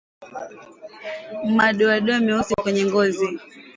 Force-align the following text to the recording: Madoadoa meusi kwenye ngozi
Madoadoa 1.57 2.19
meusi 2.19 2.53
kwenye 2.63 2.85
ngozi 2.85 3.39